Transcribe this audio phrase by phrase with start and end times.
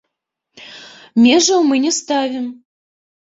[1.25, 2.45] Межаў мы не ставім.